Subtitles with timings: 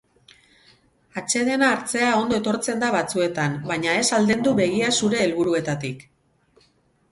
[1.21, 6.05] Atsedena hartzea ondo etortzen da batzuetan baina ez aldendu begia zure helburuetatik.